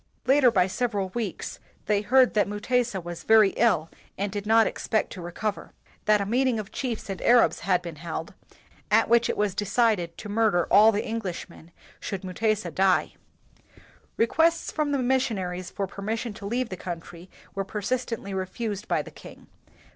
Later 0.25 0.49
by 0.49 0.65
several 0.65 1.09
weeks, 1.09 1.59
they 1.85 2.01
heard 2.01 2.35
105 2.35 2.35
WHITE 2.35 2.35
MAN 2.35 2.41
OF 2.41 2.55
WORK 2.55 2.65
that 2.65 2.73
Mutesa 2.73 3.03
was 3.07 3.23
very 3.23 3.49
ill 3.51 3.89
and 4.17 4.31
did 4.31 4.47
not 4.47 4.65
expect 4.65 5.13
to 5.13 5.21
recover; 5.21 5.73
that 6.05 6.19
a 6.19 6.25
meeting 6.25 6.57
of 6.57 6.71
chiefs 6.71 7.07
and 7.11 7.21
Arabs 7.21 7.59
had 7.59 7.83
been 7.83 7.97
held, 7.97 8.33
at 8.89 9.07
which 9.07 9.29
it 9.29 9.37
was 9.37 9.53
de 9.53 9.63
cided 9.65 10.17
to 10.17 10.27
murder 10.27 10.65
all 10.71 10.91
the 10.91 11.05
Englishmen, 11.05 11.69
should 11.99 12.23
Mutesa 12.23 12.71
die. 12.71 13.13
Requests 14.17 14.71
from 14.71 14.91
the 14.91 14.97
missionaries 14.97 15.69
for 15.69 15.85
per 15.85 16.01
mission 16.01 16.33
to 16.33 16.47
leave 16.47 16.69
the 16.69 16.75
country 16.77 17.29
were 17.53 17.63
persist 17.63 18.09
ently 18.09 18.35
refused 18.35 18.87
by 18.87 19.03
the 19.03 19.11
king. 19.11 19.45